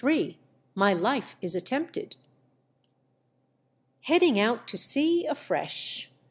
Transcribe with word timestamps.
MV 0.03 0.35
LIFE 0.75 1.35
IS 1.43 1.53
ATTEMPTED. 1.53 2.15
Heading 4.01 4.39
out 4.39 4.67
to 4.69 4.75
sea 4.75 5.27
afresh 5.27 6.09